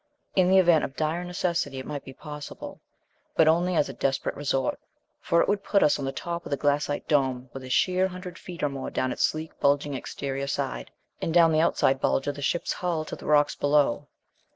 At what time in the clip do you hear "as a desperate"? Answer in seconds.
3.75-4.33